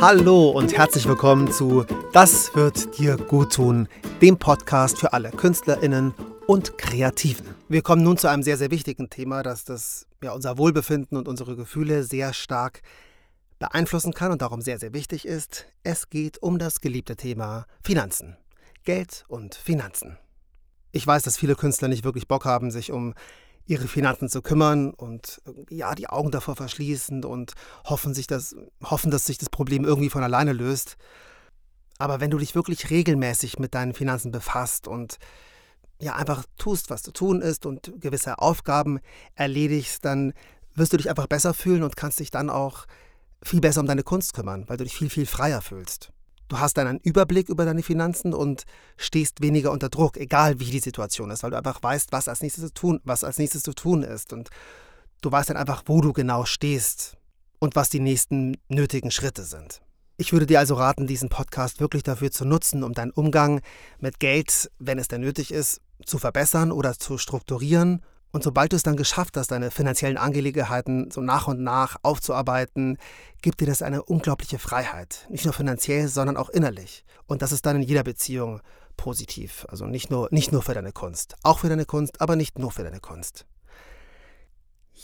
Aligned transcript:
Hallo 0.00 0.50
und 0.50 0.76
herzlich 0.76 1.08
willkommen 1.08 1.50
zu 1.50 1.84
Das 2.12 2.54
wird 2.54 2.96
dir 3.00 3.16
gut 3.16 3.54
tun, 3.54 3.88
dem 4.22 4.38
Podcast 4.38 4.96
für 4.96 5.12
alle 5.12 5.32
KünstlerInnen 5.32 6.14
und 6.46 6.78
Kreativen. 6.78 7.44
Wir 7.68 7.82
kommen 7.82 8.04
nun 8.04 8.16
zu 8.16 8.28
einem 8.28 8.44
sehr, 8.44 8.56
sehr 8.56 8.70
wichtigen 8.70 9.10
Thema, 9.10 9.42
das 9.42 9.64
das, 9.64 10.06
ja, 10.22 10.30
unser 10.30 10.56
Wohlbefinden 10.56 11.18
und 11.18 11.26
unsere 11.26 11.56
Gefühle 11.56 12.04
sehr 12.04 12.32
stark 12.32 12.82
beeinflussen 13.58 14.14
kann 14.14 14.30
und 14.30 14.40
darum 14.40 14.60
sehr, 14.60 14.78
sehr 14.78 14.92
wichtig 14.92 15.26
ist. 15.26 15.66
Es 15.82 16.08
geht 16.10 16.40
um 16.40 16.60
das 16.60 16.80
geliebte 16.80 17.16
Thema 17.16 17.66
Finanzen. 17.82 18.36
Geld 18.84 19.24
und 19.26 19.56
Finanzen. 19.56 20.16
Ich 20.92 21.04
weiß, 21.04 21.24
dass 21.24 21.36
viele 21.36 21.56
Künstler 21.56 21.88
nicht 21.88 22.04
wirklich 22.04 22.28
Bock 22.28 22.44
haben, 22.44 22.70
sich 22.70 22.92
um 22.92 23.14
ihre 23.68 23.86
Finanzen 23.86 24.28
zu 24.28 24.40
kümmern 24.40 24.90
und 24.90 25.42
ja, 25.68 25.94
die 25.94 26.08
Augen 26.08 26.30
davor 26.30 26.56
verschließen 26.56 27.24
und 27.24 27.52
hoffen, 27.84 28.14
sich 28.14 28.26
das, 28.26 28.56
hoffen, 28.82 29.10
dass 29.10 29.26
sich 29.26 29.36
das 29.36 29.50
Problem 29.50 29.84
irgendwie 29.84 30.08
von 30.08 30.22
alleine 30.22 30.54
löst. 30.54 30.96
Aber 31.98 32.20
wenn 32.20 32.30
du 32.30 32.38
dich 32.38 32.54
wirklich 32.54 32.90
regelmäßig 32.90 33.58
mit 33.58 33.74
deinen 33.74 33.92
Finanzen 33.92 34.32
befasst 34.32 34.88
und 34.88 35.18
ja 36.00 36.14
einfach 36.16 36.44
tust, 36.56 36.88
was 36.88 37.02
zu 37.02 37.12
tun 37.12 37.42
ist 37.42 37.66
und 37.66 37.92
gewisse 38.00 38.38
Aufgaben 38.38 39.00
erledigst, 39.34 40.04
dann 40.04 40.32
wirst 40.74 40.94
du 40.94 40.96
dich 40.96 41.10
einfach 41.10 41.26
besser 41.26 41.52
fühlen 41.52 41.82
und 41.82 41.96
kannst 41.96 42.20
dich 42.20 42.30
dann 42.30 42.48
auch 42.48 42.86
viel 43.42 43.60
besser 43.60 43.80
um 43.80 43.86
deine 43.86 44.02
Kunst 44.02 44.32
kümmern, 44.32 44.64
weil 44.68 44.78
du 44.78 44.84
dich 44.84 44.96
viel, 44.96 45.10
viel 45.10 45.26
freier 45.26 45.60
fühlst. 45.60 46.10
Du 46.48 46.58
hast 46.58 46.78
dann 46.78 46.86
einen 46.86 47.00
Überblick 47.00 47.48
über 47.48 47.64
deine 47.64 47.82
Finanzen 47.82 48.32
und 48.32 48.64
stehst 48.96 49.42
weniger 49.42 49.70
unter 49.70 49.90
Druck, 49.90 50.16
egal 50.16 50.60
wie 50.60 50.70
die 50.70 50.80
Situation 50.80 51.30
ist, 51.30 51.42
weil 51.42 51.50
du 51.50 51.58
einfach 51.58 51.82
weißt, 51.82 52.10
was 52.10 52.26
als 52.26 52.40
nächstes 52.40 52.64
zu 52.64 52.74
tun, 52.74 53.00
was 53.04 53.22
als 53.22 53.38
nächstes 53.38 53.62
zu 53.62 53.74
tun 53.74 54.02
ist. 54.02 54.32
Und 54.32 54.48
du 55.20 55.30
weißt 55.30 55.50
dann 55.50 55.58
einfach, 55.58 55.82
wo 55.86 56.00
du 56.00 56.12
genau 56.12 56.44
stehst 56.46 57.16
und 57.58 57.76
was 57.76 57.90
die 57.90 58.00
nächsten 58.00 58.56
nötigen 58.68 59.10
Schritte 59.10 59.42
sind. 59.42 59.82
Ich 60.16 60.32
würde 60.32 60.46
dir 60.46 60.58
also 60.58 60.74
raten, 60.74 61.06
diesen 61.06 61.28
Podcast 61.28 61.80
wirklich 61.80 62.02
dafür 62.02 62.30
zu 62.30 62.44
nutzen, 62.44 62.82
um 62.82 62.92
deinen 62.92 63.12
Umgang 63.12 63.60
mit 64.00 64.18
Geld, 64.18 64.70
wenn 64.78 64.98
es 64.98 65.06
denn 65.06 65.20
nötig 65.20 65.52
ist, 65.52 65.80
zu 66.04 66.18
verbessern 66.18 66.72
oder 66.72 66.98
zu 66.98 67.18
strukturieren 67.18 68.02
und 68.30 68.42
sobald 68.42 68.72
du 68.72 68.76
es 68.76 68.82
dann 68.82 68.96
geschafft 68.96 69.36
hast, 69.36 69.50
deine 69.50 69.70
finanziellen 69.70 70.18
Angelegenheiten 70.18 71.10
so 71.10 71.20
nach 71.20 71.48
und 71.48 71.62
nach 71.62 71.96
aufzuarbeiten, 72.02 72.98
gibt 73.40 73.60
dir 73.60 73.66
das 73.66 73.82
eine 73.82 74.02
unglaubliche 74.02 74.58
Freiheit. 74.58 75.26
Nicht 75.30 75.44
nur 75.44 75.54
finanziell, 75.54 76.08
sondern 76.08 76.36
auch 76.36 76.50
innerlich. 76.50 77.04
Und 77.26 77.40
das 77.42 77.52
ist 77.52 77.64
dann 77.64 77.76
in 77.76 77.82
jeder 77.82 78.02
Beziehung 78.02 78.60
positiv. 78.96 79.64
Also 79.68 79.86
nicht 79.86 80.10
nur, 80.10 80.28
nicht 80.30 80.52
nur 80.52 80.62
für 80.62 80.74
deine 80.74 80.92
Kunst. 80.92 81.36
Auch 81.42 81.60
für 81.60 81.68
deine 81.68 81.86
Kunst, 81.86 82.20
aber 82.20 82.36
nicht 82.36 82.58
nur 82.58 82.70
für 82.70 82.84
deine 82.84 83.00
Kunst. 83.00 83.46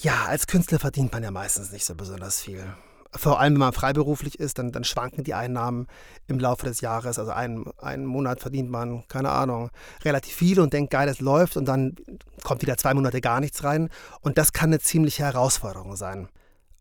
Ja, 0.02 0.27
als 0.27 0.47
Künstler 0.47 0.78
verdient 0.78 1.12
man 1.12 1.22
ja 1.22 1.30
meistens 1.30 1.72
nicht 1.72 1.84
so 1.84 1.95
besonders 1.95 2.41
viel 2.41 2.75
vor 3.16 3.40
allem 3.40 3.54
wenn 3.54 3.60
man 3.60 3.72
freiberuflich 3.72 4.38
ist, 4.38 4.58
dann, 4.58 4.72
dann 4.72 4.84
schwanken 4.84 5.24
die 5.24 5.34
Einnahmen 5.34 5.86
im 6.26 6.38
Laufe 6.38 6.66
des 6.66 6.80
Jahres. 6.80 7.18
Also 7.18 7.32
einen, 7.32 7.66
einen 7.78 8.06
Monat 8.06 8.40
verdient 8.40 8.70
man, 8.70 9.06
keine 9.08 9.30
Ahnung, 9.30 9.70
relativ 10.04 10.34
viel 10.34 10.60
und 10.60 10.72
denkt, 10.72 10.90
geil, 10.90 11.08
es 11.08 11.20
läuft 11.20 11.56
und 11.56 11.66
dann 11.66 11.94
kommt 12.42 12.62
wieder 12.62 12.76
zwei 12.76 12.94
Monate 12.94 13.20
gar 13.20 13.40
nichts 13.40 13.62
rein. 13.64 13.88
Und 14.20 14.38
das 14.38 14.52
kann 14.52 14.70
eine 14.70 14.80
ziemliche 14.80 15.24
Herausforderung 15.24 15.96
sein. 15.96 16.28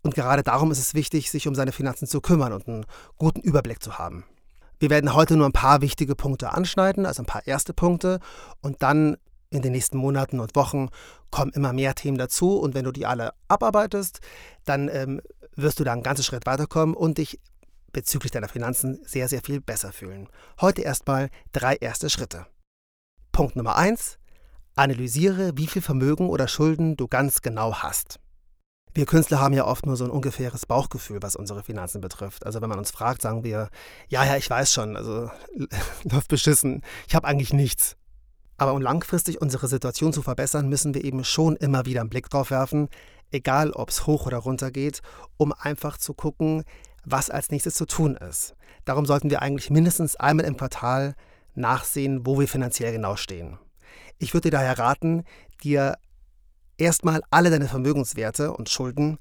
Und 0.01 0.15
gerade 0.15 0.43
darum 0.43 0.71
ist 0.71 0.79
es 0.79 0.93
wichtig, 0.93 1.31
sich 1.31 1.47
um 1.47 1.55
seine 1.55 1.71
Finanzen 1.71 2.07
zu 2.07 2.19
kümmern 2.19 2.51
und 2.51 2.67
einen 2.67 2.85
guten 3.17 3.39
Überblick 3.39 3.81
zu 3.81 3.97
haben. 3.97 4.25
Wir 4.79 4.89
werden 4.89 5.13
heute 5.13 5.37
nur 5.37 5.47
ein 5.47 5.53
paar 5.53 5.81
wichtige 5.81 6.15
Punkte 6.15 6.51
anschneiden, 6.51 7.05
also 7.05 7.21
ein 7.21 7.27
paar 7.27 7.47
erste 7.47 7.73
Punkte 7.73 8.19
und 8.61 8.83
dann 8.83 9.17
in 9.49 9.61
den 9.61 9.71
nächsten 9.71 9.97
Monaten 9.97 10.39
und 10.39 10.55
Wochen 10.55 10.89
kommen 11.31 11.51
immer 11.53 11.71
mehr 11.71 11.95
Themen 11.95 12.17
dazu 12.17 12.57
und 12.57 12.73
wenn 12.73 12.83
du 12.83 12.91
die 12.91 13.05
alle 13.05 13.33
abarbeitest, 13.47 14.19
dann 14.65 14.89
ähm, 14.89 15.21
wirst 15.55 15.79
du 15.79 15.83
da 15.83 15.93
einen 15.93 16.03
ganzen 16.03 16.23
Schritt 16.23 16.45
weiterkommen 16.45 16.95
und 16.95 17.17
dich 17.17 17.39
bezüglich 17.91 18.31
deiner 18.31 18.49
Finanzen 18.49 18.99
sehr, 19.05 19.27
sehr 19.27 19.41
viel 19.41 19.61
besser 19.61 19.91
fühlen. 19.91 20.27
Heute 20.59 20.81
erstmal 20.81 21.29
drei 21.51 21.75
erste 21.75 22.09
Schritte. 22.09 22.47
Punkt 23.31 23.55
Nummer 23.55 23.75
eins: 23.75 24.17
Analysiere, 24.75 25.51
wie 25.55 25.67
viel 25.67 25.81
Vermögen 25.81 26.29
oder 26.29 26.47
Schulden 26.47 26.97
du 26.97 27.07
ganz 27.07 27.41
genau 27.41 27.75
hast. 27.75 28.19
Wir 28.95 29.07
Künstler 29.07 29.39
haben 29.39 29.55
ja 29.55 29.65
oft 29.65 29.87
nur 29.87 29.97
so 29.97 30.03
ein 30.03 30.11
ungefähres 30.11 30.67
Bauchgefühl, 30.67 31.17
was 31.21 31.35
unsere 31.35 31.63
Finanzen 31.63 31.99
betrifft. 31.99 32.45
Also 32.45 32.61
wenn 32.61 32.69
man 32.69 32.77
uns 32.77 32.91
fragt, 32.91 33.23
sagen 33.23 33.43
wir, 33.43 33.69
ja, 34.07 34.23
ja, 34.23 34.37
ich 34.37 34.47
weiß 34.47 34.71
schon, 34.71 34.95
also 34.95 35.31
läuft 36.03 36.27
beschissen, 36.27 36.83
ich 37.07 37.15
habe 37.15 37.27
eigentlich 37.27 37.53
nichts. 37.53 37.95
Aber 38.57 38.73
um 38.73 38.81
langfristig 38.81 39.41
unsere 39.41 39.67
Situation 39.67 40.13
zu 40.13 40.21
verbessern, 40.21 40.69
müssen 40.69 40.93
wir 40.93 41.03
eben 41.03 41.23
schon 41.23 41.55
immer 41.55 41.87
wieder 41.87 42.01
einen 42.01 42.09
Blick 42.11 42.29
drauf 42.29 42.51
werfen, 42.51 42.87
egal 43.33 43.71
ob 43.71 43.89
es 43.89 44.05
hoch 44.07 44.25
oder 44.25 44.37
runter 44.37 44.71
geht, 44.71 45.01
um 45.37 45.53
einfach 45.53 45.97
zu 45.97 46.13
gucken, 46.13 46.63
was 47.03 47.29
als 47.29 47.49
nächstes 47.49 47.75
zu 47.75 47.85
tun 47.85 48.15
ist. 48.15 48.55
Darum 48.85 49.05
sollten 49.05 49.29
wir 49.29 49.41
eigentlich 49.41 49.69
mindestens 49.69 50.15
einmal 50.15 50.45
im 50.45 50.57
Quartal 50.57 51.15
nachsehen, 51.55 52.25
wo 52.25 52.39
wir 52.39 52.47
finanziell 52.47 52.91
genau 52.91 53.15
stehen. 53.15 53.57
Ich 54.17 54.33
würde 54.33 54.49
dir 54.49 54.57
daher 54.57 54.79
raten, 54.79 55.23
dir 55.63 55.97
erstmal 56.77 57.21
alle 57.29 57.49
deine 57.49 57.67
Vermögenswerte 57.67 58.53
und 58.53 58.69
Schulden 58.69 59.17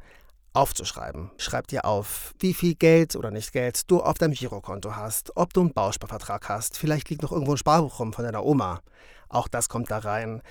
aufzuschreiben. 0.53 1.31
Schreib 1.39 1.67
dir 1.69 1.84
auf, 1.84 2.34
wie 2.39 2.55
viel 2.55 2.75
Geld 2.75 3.17
oder 3.17 3.31
nicht 3.31 3.53
Geld 3.53 3.91
du 3.91 4.00
auf 4.03 4.19
deinem 4.19 4.34
Girokonto 4.34 4.94
hast, 4.94 5.37
ob 5.37 5.53
du 5.55 5.61
einen 5.61 5.73
Bausparvertrag 5.73 6.49
hast, 6.49 6.77
vielleicht 6.77 7.09
liegt 7.11 7.23
noch 7.23 7.33
irgendwo 7.33 7.53
ein 7.53 7.59
Sparbuch 7.59 7.99
rum 7.99 8.12
von 8.12 8.25
deiner 8.25 8.44
Oma. 8.44 8.81
Auch 9.29 9.49
das 9.49 9.69
kommt 9.69 9.91
da 9.91 9.99
rein. 9.99 10.43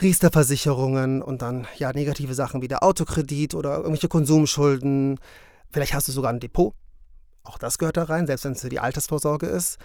Riester-Versicherungen 0.00 1.22
und 1.22 1.42
dann 1.42 1.66
ja 1.76 1.92
negative 1.92 2.34
Sachen 2.34 2.62
wie 2.62 2.68
der 2.68 2.82
Autokredit 2.82 3.54
oder 3.54 3.76
irgendwelche 3.76 4.08
Konsumschulden. 4.08 5.18
Vielleicht 5.70 5.94
hast 5.94 6.08
du 6.08 6.12
sogar 6.12 6.32
ein 6.32 6.40
Depot. 6.40 6.74
Auch 7.44 7.58
das 7.58 7.78
gehört 7.78 7.96
da 7.96 8.04
rein, 8.04 8.26
selbst 8.26 8.44
wenn 8.44 8.52
es 8.52 8.60
für 8.60 8.68
die 8.68 8.80
Altersvorsorge 8.80 9.46
ist. 9.46 9.78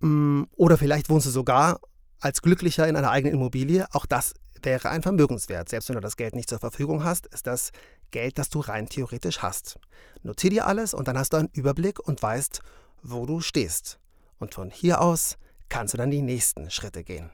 Mm, 0.00 0.44
oder 0.56 0.78
vielleicht 0.78 1.08
wohnst 1.08 1.26
du 1.26 1.30
sogar 1.30 1.80
als 2.20 2.42
Glücklicher 2.42 2.88
in 2.88 2.96
einer 2.96 3.10
eigenen 3.10 3.34
Immobilie. 3.34 3.86
Auch 3.92 4.06
das 4.06 4.34
wäre 4.62 4.90
ein 4.90 5.02
Vermögenswert. 5.02 5.68
Selbst 5.68 5.88
wenn 5.88 5.94
du 5.94 6.00
das 6.00 6.16
Geld 6.16 6.34
nicht 6.34 6.48
zur 6.48 6.58
Verfügung 6.58 7.04
hast, 7.04 7.26
ist 7.26 7.46
das 7.46 7.70
Geld, 8.10 8.38
das 8.38 8.48
du 8.48 8.60
rein 8.60 8.88
theoretisch 8.88 9.40
hast. 9.40 9.78
Notier 10.22 10.50
dir 10.50 10.66
alles 10.66 10.94
und 10.94 11.08
dann 11.08 11.18
hast 11.18 11.32
du 11.32 11.36
einen 11.36 11.50
Überblick 11.52 12.00
und 12.00 12.22
weißt, 12.22 12.60
wo 13.02 13.26
du 13.26 13.40
stehst. 13.40 13.98
Und 14.38 14.54
von 14.54 14.70
hier 14.70 15.00
aus 15.00 15.36
kannst 15.68 15.94
du 15.94 15.98
dann 15.98 16.10
die 16.10 16.22
nächsten 16.22 16.70
Schritte 16.70 17.04
gehen. 17.04 17.30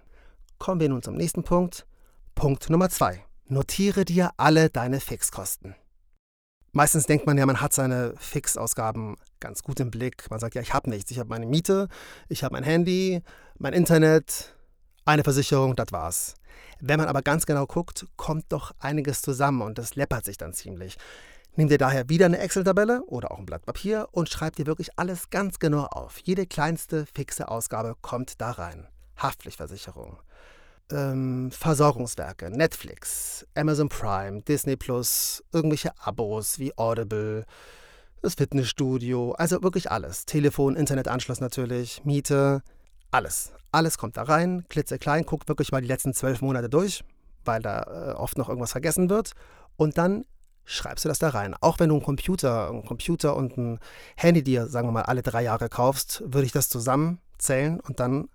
Kommen 0.59 0.81
wir 0.81 0.88
nun 0.88 1.03
zum 1.03 1.15
nächsten 1.15 1.44
Punkt. 1.44 1.86
Punkt 2.34 2.69
Nummer 2.69 2.91
zwei. 2.91 3.25
Notiere 3.47 4.05
dir 4.05 4.33
alle 4.37 4.69
deine 4.69 5.00
Fixkosten. 5.00 5.75
Meistens 6.72 7.06
denkt 7.06 7.27
man 7.27 7.39
ja, 7.39 7.47
man 7.47 7.61
hat 7.61 7.72
seine 7.72 8.15
Fixausgaben 8.17 9.17
ganz 9.39 9.62
gut 9.62 9.78
im 9.78 9.91
Blick. 9.91 10.28
Man 10.31 10.41
sagt 10.41 10.56
ja, 10.56 10.61
ich 10.61 10.75
habe 10.75 10.91
nichts. 10.91 11.12
Ich 11.12 11.21
habe 11.21 11.28
meine 11.28 11.47
Miete, 11.47 11.89
ich 12.28 12.43
habe 12.43 12.55
mein 12.55 12.65
Handy, 12.65 13.22
mein 13.56 13.72
Internet, 13.72 14.56
eine 15.05 15.22
Versicherung, 15.22 15.77
das 15.77 15.93
war's. 15.93 16.34
Wenn 16.81 16.99
man 16.99 17.09
aber 17.09 17.22
ganz 17.22 17.47
genau 17.47 17.67
guckt, 17.67 18.06
kommt 18.17 18.47
doch 18.49 18.72
einiges 18.81 19.22
zusammen 19.22 19.62
und 19.62 19.78
das 19.78 19.95
läppert 19.95 20.25
sich 20.25 20.37
dann 20.37 20.53
ziemlich. 20.53 20.97
Nimm 21.55 21.69
dir 21.69 21.78
daher 21.78 22.09
wieder 22.09 22.27
eine 22.27 22.39
Excel-Tabelle 22.39 23.05
oder 23.05 23.31
auch 23.31 23.39
ein 23.39 23.47
Blatt 23.47 23.65
Papier 23.65 24.09
und 24.11 24.28
schreib 24.28 24.56
dir 24.56 24.66
wirklich 24.66 24.99
alles 24.99 25.31
ganz 25.31 25.61
genau 25.61 25.84
auf. 25.84 26.19
Jede 26.25 26.47
kleinste 26.47 27.06
fixe 27.06 27.49
Ausgabe 27.49 27.95
kommt 28.03 28.41
da 28.41 28.51
rein. 28.51 28.89
Haftpflichtversicherung, 29.16 30.19
ähm, 30.91 31.50
Versorgungswerke, 31.50 32.50
Netflix, 32.50 33.47
Amazon 33.55 33.89
Prime, 33.89 34.43
Disney 34.43 34.77
Plus, 34.77 35.43
irgendwelche 35.53 35.93
Abos 35.99 36.59
wie 36.59 36.77
Audible, 36.77 37.45
das 38.22 38.34
Fitnessstudio, 38.34 39.33
also 39.33 39.62
wirklich 39.62 39.91
alles. 39.91 40.27
Telefon, 40.27 40.77
Internetanschluss 40.77 41.41
natürlich, 41.41 42.05
Miete, 42.05 42.62
alles. 43.11 43.53
Alles 43.71 43.99
kommt 43.99 44.17
da 44.17 44.22
rein, 44.22 44.65
klitzeklein, 44.69 45.25
guckt 45.25 45.49
wirklich 45.49 45.72
mal 45.72 45.81
die 45.81 45.89
letzten 45.89 46.15
zwölf 46.15 46.41
Monate 46.41 46.69
durch, 46.69 47.04
weil 47.45 47.60
da 47.60 47.83
äh, 47.83 48.15
oft 48.15 48.39
noch 48.39 48.48
irgendwas 48.48 48.72
vergessen 48.72 49.10
wird. 49.10 49.33
Und 49.77 49.98
dann 49.98 50.25
schreibst 50.65 51.04
du 51.04 51.09
das 51.09 51.19
da 51.19 51.30
rein. 51.30 51.54
Auch 51.60 51.78
wenn 51.78 51.91
du 51.91 51.97
einen 51.97 52.04
Computer, 52.04 52.71
einen 52.71 52.84
Computer 52.84 53.37
und 53.37 53.57
ein 53.59 53.78
Handy 54.16 54.42
dir, 54.42 54.66
sagen 54.66 54.89
wir 54.89 54.92
mal, 54.92 55.03
alle 55.03 55.22
drei 55.22 55.42
Jahre 55.42 55.69
kaufst, 55.69 56.22
würde 56.25 56.47
ich 56.47 56.53
das 56.53 56.69
zusammenzählen 56.69 57.80
und 57.80 58.01
dann 58.01 58.28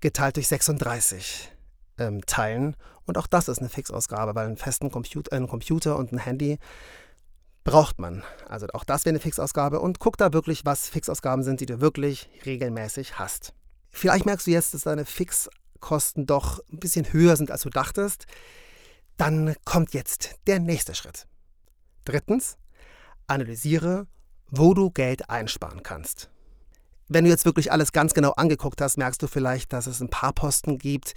geteilt 0.00 0.36
durch 0.36 0.48
36 0.48 1.53
ähm, 1.98 2.24
teilen. 2.26 2.76
Und 3.06 3.18
auch 3.18 3.26
das 3.26 3.48
ist 3.48 3.58
eine 3.58 3.68
Fixausgabe, 3.68 4.34
weil 4.34 4.46
einen 4.46 4.56
festen 4.56 4.90
Computer, 4.90 5.32
einen 5.34 5.48
Computer 5.48 5.96
und 5.96 6.12
ein 6.12 6.18
Handy 6.18 6.58
braucht 7.64 7.98
man. 7.98 8.22
Also 8.48 8.66
auch 8.72 8.84
das 8.84 9.04
wäre 9.04 9.12
eine 9.12 9.20
Fixausgabe. 9.20 9.80
Und 9.80 9.98
guck 9.98 10.16
da 10.16 10.32
wirklich, 10.32 10.64
was 10.64 10.88
Fixausgaben 10.88 11.42
sind, 11.42 11.60
die 11.60 11.66
du 11.66 11.80
wirklich 11.80 12.28
regelmäßig 12.44 13.18
hast. 13.18 13.54
Vielleicht 13.90 14.26
merkst 14.26 14.46
du 14.46 14.50
jetzt, 14.50 14.74
dass 14.74 14.82
deine 14.82 15.04
Fixkosten 15.04 16.26
doch 16.26 16.60
ein 16.70 16.78
bisschen 16.78 17.12
höher 17.12 17.36
sind, 17.36 17.50
als 17.50 17.62
du 17.62 17.70
dachtest. 17.70 18.26
Dann 19.16 19.54
kommt 19.64 19.94
jetzt 19.94 20.36
der 20.46 20.58
nächste 20.60 20.94
Schritt. 20.94 21.26
Drittens, 22.04 22.56
analysiere, 23.26 24.06
wo 24.50 24.74
du 24.74 24.90
Geld 24.90 25.30
einsparen 25.30 25.82
kannst. 25.82 26.30
Wenn 27.08 27.24
du 27.24 27.30
jetzt 27.30 27.44
wirklich 27.44 27.70
alles 27.70 27.92
ganz 27.92 28.14
genau 28.14 28.32
angeguckt 28.32 28.80
hast, 28.80 28.96
merkst 28.96 29.22
du 29.22 29.26
vielleicht, 29.26 29.72
dass 29.72 29.86
es 29.86 30.00
ein 30.00 30.10
paar 30.10 30.32
Posten 30.32 30.78
gibt, 30.78 31.14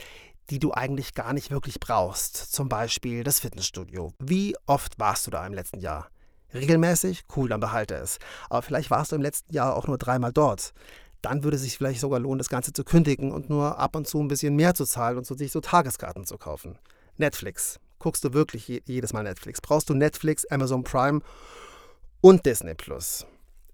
die 0.49 0.59
du 0.59 0.73
eigentlich 0.73 1.13
gar 1.13 1.33
nicht 1.33 1.51
wirklich 1.51 1.79
brauchst. 1.79 2.35
Zum 2.35 2.69
Beispiel 2.69 3.23
das 3.23 3.39
Fitnessstudio. 3.39 4.13
Wie 4.19 4.55
oft 4.65 4.99
warst 4.99 5.27
du 5.27 5.31
da 5.31 5.45
im 5.45 5.53
letzten 5.53 5.79
Jahr? 5.79 6.09
regelmäßig, 6.53 7.23
cool, 7.35 7.49
dann 7.49 7.59
behalte 7.59 7.95
es. 7.95 8.19
Aber 8.49 8.61
vielleicht 8.61 8.89
warst 8.89 9.11
du 9.11 9.15
im 9.15 9.21
letzten 9.21 9.53
Jahr 9.53 9.75
auch 9.75 9.87
nur 9.87 9.97
dreimal 9.97 10.31
dort. 10.31 10.73
Dann 11.21 11.43
würde 11.43 11.57
es 11.57 11.63
sich 11.63 11.77
vielleicht 11.77 11.99
sogar 11.99 12.19
lohnen, 12.19 12.37
das 12.37 12.49
Ganze 12.49 12.73
zu 12.73 12.83
kündigen 12.83 13.31
und 13.31 13.49
nur 13.49 13.79
ab 13.79 13.95
und 13.95 14.07
zu 14.07 14.19
ein 14.19 14.27
bisschen 14.27 14.55
mehr 14.55 14.73
zu 14.73 14.85
zahlen 14.85 15.17
und 15.17 15.25
so 15.25 15.35
sich 15.35 15.51
so 15.51 15.61
Tageskarten 15.61 16.25
zu 16.25 16.37
kaufen. 16.37 16.77
Netflix. 17.17 17.79
Guckst 17.99 18.23
du 18.23 18.33
wirklich 18.33 18.67
jedes 18.85 19.13
Mal 19.13 19.23
Netflix? 19.23 19.59
Brauchst 19.59 19.89
du 19.89 19.95
Netflix, 19.95 20.45
Amazon 20.45 20.83
Prime 20.83 21.21
und 22.21 22.45
Disney 22.45 22.75
Plus? 22.75 23.25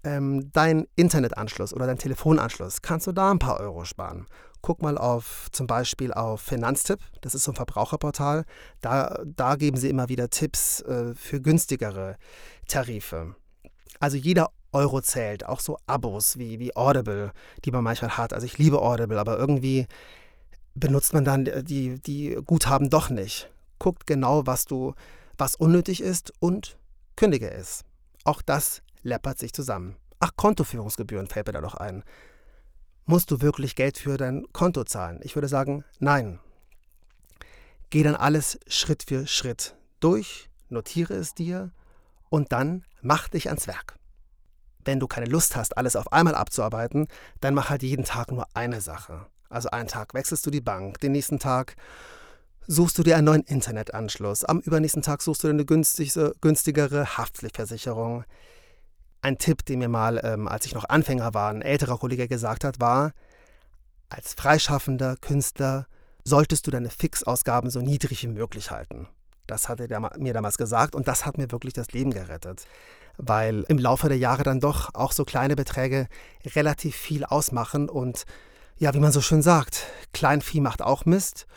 Ähm, 0.06 0.52
dein 0.54 0.88
Internetanschluss 0.96 1.74
oder 1.74 1.88
dein 1.88 1.98
Telefonanschluss, 1.98 2.81
kannst 2.81 3.08
du 3.08 3.12
da 3.12 3.31
ein 3.31 3.40
paar 3.40 3.60
Euro 3.60 3.86
sparen. 3.86 4.28
Guck 4.63 4.81
mal 4.81 4.98
auf 4.98 5.50
zum 5.51 5.68
Beispiel 5.68 6.13
auf 6.13 6.39
Finanztipp, 6.39 7.00
das 7.19 7.36
ist 7.36 7.44
so 7.44 7.51
ein 7.51 7.56
Verbraucherportal. 7.56 8.45
Da, 8.80 9.21
da 9.25 9.57
geben 9.57 9.75
sie 9.75 9.89
immer 9.89 10.07
wieder 10.07 10.30
Tipps 10.30 10.80
äh, 10.83 11.13
für 11.15 11.42
günstigere 11.42 12.15
Tarife. 12.69 13.36
Also 14.00 14.15
jeder 14.15 14.51
Euro 14.71 15.01
zählt, 15.01 15.45
auch 15.45 15.60
so 15.60 15.77
Abos 15.86 16.38
wie, 16.38 16.60
wie 16.60 16.74
Audible, 16.77 17.33
die 17.65 17.71
man 17.71 17.83
manchmal 17.83 18.18
hat. 18.18 18.31
Also 18.31 18.45
ich 18.45 18.57
liebe 18.57 18.81
Audible, 18.81 19.19
aber 19.19 19.38
irgendwie 19.38 19.86
benutzt 20.75 21.13
man 21.13 21.25
dann 21.25 21.44
die, 21.65 22.00
die 22.00 22.39
Guthaben 22.45 22.89
doch 22.89 23.10
nicht. 23.10 23.51
Guckt 23.80 24.07
genau, 24.07 24.48
was 24.48 24.63
du, 24.63 24.94
was 25.38 25.57
unnötig 25.57 26.01
ist 26.01 26.31
und 26.39 26.77
kündige 27.18 27.51
es. 27.51 27.83
Auch 28.24 28.42
das 28.42 28.81
läppert 29.01 29.39
sich 29.39 29.51
zusammen. 29.51 29.98
Ach, 30.21 30.31
Kontoführungsgebühren 30.38 31.27
fällt 31.27 31.48
mir 31.48 31.54
da 31.54 31.60
noch 31.60 31.75
ein. 31.75 32.06
Musst 33.06 33.32
du 33.32 33.42
wirklich 33.42 33.76
Geld 33.76 33.98
für 33.98 34.18
dein 34.18 34.46
Konto 34.54 34.84
zahlen? 34.86 35.20
Ich 35.24 35.36
würde 35.36 35.48
sagen, 35.48 35.84
nein. 36.00 36.40
Geh 37.90 38.02
dann 38.04 38.16
alles 38.16 38.60
Schritt 38.68 39.04
für 39.04 39.28
Schritt 39.28 39.76
durch, 40.00 40.50
notiere 40.70 41.14
es 41.14 41.34
dir 41.34 41.72
und 42.30 42.52
dann 42.52 42.86
mach 43.02 43.28
dich 43.28 43.50
ans 43.50 43.68
Werk. 43.68 44.00
Wenn 44.86 45.00
du 45.00 45.08
keine 45.08 45.28
Lust 45.28 45.56
hast, 45.56 45.78
alles 45.78 45.96
auf 45.96 46.12
einmal 46.12 46.36
abzuarbeiten, 46.36 47.08
dann 47.42 47.54
mach 47.54 47.70
halt 47.70 47.84
jeden 47.84 48.06
Tag 48.06 48.32
nur 48.32 48.48
eine 48.54 48.82
Sache. 48.82 49.28
Also 49.50 49.70
einen 49.70 49.88
Tag 49.88 50.14
wechselst 50.14 50.46
du 50.46 50.50
die 50.50 50.62
Bank, 50.62 51.00
den 51.00 51.12
nächsten 51.12 51.40
Tag 51.40 51.76
suchst 52.66 52.98
du 52.98 53.04
dir 53.04 53.18
einen 53.18 53.26
neuen 53.26 53.44
Internetanschluss, 53.44 54.46
am 54.46 54.60
übernächsten 54.60 55.02
Tag 55.02 55.22
suchst 55.22 55.44
du 55.44 55.48
dir 55.50 55.54
eine 55.54 55.66
günstigere, 55.66 57.18
Haftpflichtversicherung. 57.18 58.24
Ein 59.24 59.38
Tipp, 59.38 59.64
den 59.64 59.80
mir 59.80 59.88
mal, 59.88 60.20
ähm, 60.22 60.50
als 60.50 60.66
ich 60.66 60.75
noch 60.75 60.84
Anfänger 60.84 61.34
war, 61.34 61.50
ein 61.50 61.62
älterer 61.62 61.98
Kollege 61.98 62.28
gesagt 62.28 62.66
hat, 62.66 62.81
war, 62.81 63.14
als 64.10 64.34
freischaffender 64.34 65.16
Künstler 65.16 65.88
solltest 66.25 66.68
du 66.68 66.72
deine 66.72 66.90
Fixausgaben 66.90 67.70
so 67.70 67.80
niedrig 67.80 68.22
wie 68.24 68.28
möglich 68.28 68.70
halten. 68.70 69.08
Das 69.48 69.70
hat 69.70 69.80
er 69.80 70.12
mir 70.18 70.34
damals 70.34 70.58
gesagt 70.58 70.94
und 70.94 71.08
das 71.08 71.25
hat 71.25 71.38
mir 71.38 71.50
wirklich 71.54 71.74
das 71.74 71.94
Leben 71.94 72.12
gerettet, 72.12 72.66
weil 73.18 73.64
im 73.70 73.78
Laufe 73.78 74.10
der 74.10 74.18
Jahre 74.18 74.44
dann 74.44 74.60
doch 74.60 74.94
auch 74.94 75.14
so 75.14 75.24
kleine 75.24 75.56
Beträge 75.56 76.08
relativ 76.46 76.98
viel 76.98 77.24
ausmachen 77.24 77.88
und 77.88 78.24
ja, 78.78 78.94
wie 78.94 79.00
man 79.00 79.14
so 79.14 79.22
schön 79.22 79.42
sagt, 79.42 79.86
Kleinvieh 80.12 80.60
macht 80.60 80.81
auch 80.81 81.06
Mist 81.06 81.48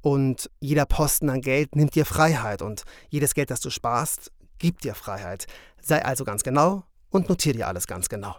und 0.00 0.48
jeder 0.60 0.86
Posten 0.86 1.28
an 1.28 1.40
Geld 1.40 1.74
nimmt 1.74 1.96
dir 1.96 2.06
Freiheit 2.06 2.62
und 2.62 2.84
jedes 3.08 3.34
Geld, 3.34 3.50
das 3.50 3.60
du 3.60 3.70
sparst, 3.70 4.30
gibt 4.58 4.84
dir 4.84 4.94
Freiheit. 4.94 5.48
Sei 5.82 6.04
also 6.04 6.24
ganz 6.24 6.44
genau 6.44 6.84
und 7.10 7.28
notiere 7.28 7.56
dir 7.56 7.68
alles 7.68 7.86
ganz 7.86 8.08
genau. 8.08 8.36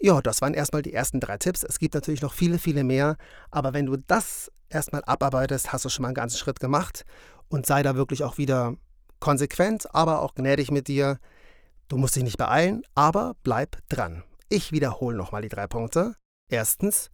Ja, 0.00 0.20
das 0.20 0.40
waren 0.40 0.54
erstmal 0.54 0.82
die 0.82 0.92
ersten 0.92 1.20
drei 1.20 1.38
Tipps. 1.38 1.62
Es 1.62 1.78
gibt 1.78 1.94
natürlich 1.94 2.22
noch 2.22 2.32
viele, 2.32 2.58
viele 2.58 2.82
mehr, 2.82 3.16
aber 3.50 3.72
wenn 3.72 3.86
du 3.86 3.96
das 3.96 4.50
erstmal 4.68 5.02
abarbeitest, 5.04 5.72
hast 5.72 5.84
du 5.84 5.88
schon 5.88 6.02
mal 6.02 6.08
einen 6.08 6.14
ganzen 6.14 6.38
Schritt 6.38 6.60
gemacht 6.60 7.04
und 7.48 7.66
sei 7.66 7.82
da 7.82 7.94
wirklich 7.94 8.24
auch 8.24 8.38
wieder 8.38 8.76
konsequent, 9.20 9.94
aber 9.94 10.22
auch 10.22 10.34
gnädig 10.34 10.70
mit 10.70 10.88
dir. 10.88 11.18
Du 11.88 11.96
musst 11.96 12.16
dich 12.16 12.24
nicht 12.24 12.38
beeilen, 12.38 12.82
aber 12.94 13.34
bleib 13.42 13.76
dran. 13.88 14.24
Ich 14.48 14.72
wiederhole 14.72 15.16
nochmal 15.16 15.42
die 15.42 15.48
drei 15.48 15.66
Punkte. 15.66 16.16
Erstens, 16.48 17.10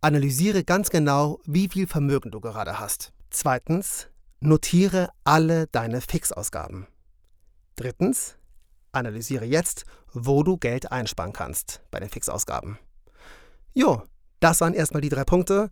analysiere 0.00 0.64
ganz 0.64 0.90
genau, 0.90 1.38
wie 1.44 1.68
viel 1.68 1.86
Vermögen 1.86 2.30
du 2.30 2.40
gerade 2.40 2.78
hast. 2.78 3.12
Zweitens, 3.30 4.08
notiere 4.40 5.10
alle 5.24 5.66
deine 5.68 6.00
Fixausgaben. 6.00 6.86
Drittens, 7.76 8.36
analysiere 8.96 9.44
jetzt, 9.44 9.84
wo 10.12 10.42
du 10.42 10.56
Geld 10.56 10.90
einsparen 10.90 11.32
kannst 11.32 11.82
bei 11.90 12.00
den 12.00 12.08
Fixausgaben. 12.08 12.78
Jo, 13.74 14.02
das 14.40 14.60
waren 14.60 14.74
erstmal 14.74 15.02
die 15.02 15.08
drei 15.08 15.24
Punkte. 15.24 15.70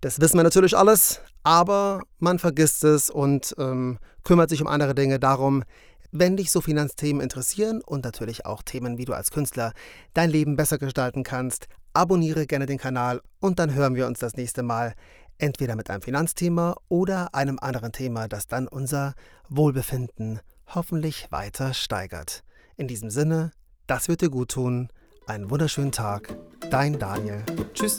Das 0.00 0.20
wissen 0.20 0.36
wir 0.36 0.44
natürlich 0.44 0.76
alles, 0.76 1.20
aber 1.42 2.02
man 2.18 2.38
vergisst 2.38 2.84
es 2.84 3.10
und 3.10 3.54
ähm, 3.58 3.98
kümmert 4.24 4.50
sich 4.50 4.60
um 4.60 4.68
andere 4.68 4.94
Dinge. 4.94 5.18
Darum, 5.18 5.64
wenn 6.12 6.36
dich 6.36 6.50
so 6.50 6.60
Finanzthemen 6.60 7.22
interessieren 7.22 7.82
und 7.84 8.04
natürlich 8.04 8.46
auch 8.46 8.62
Themen, 8.62 8.98
wie 8.98 9.04
du 9.04 9.12
als 9.12 9.30
Künstler 9.30 9.72
dein 10.14 10.30
Leben 10.30 10.56
besser 10.56 10.78
gestalten 10.78 11.24
kannst, 11.24 11.66
abonniere 11.94 12.46
gerne 12.46 12.66
den 12.66 12.78
Kanal 12.78 13.22
und 13.40 13.58
dann 13.58 13.74
hören 13.74 13.94
wir 13.94 14.06
uns 14.06 14.18
das 14.18 14.34
nächste 14.34 14.62
Mal 14.62 14.94
entweder 15.38 15.76
mit 15.76 15.90
einem 15.90 16.02
Finanzthema 16.02 16.76
oder 16.88 17.34
einem 17.34 17.58
anderen 17.60 17.92
Thema, 17.92 18.28
das 18.28 18.46
dann 18.46 18.68
unser 18.68 19.14
Wohlbefinden 19.48 20.40
hoffentlich 20.74 21.30
weiter 21.30 21.74
steigert. 21.74 22.42
In 22.76 22.88
diesem 22.88 23.10
Sinne, 23.10 23.52
das 23.86 24.08
wird 24.08 24.20
dir 24.22 24.30
gut 24.30 24.50
tun. 24.50 24.88
Einen 25.26 25.50
wunderschönen 25.50 25.92
Tag. 25.92 26.36
Dein 26.70 26.98
Daniel. 26.98 27.44
Tschüss. 27.74 27.98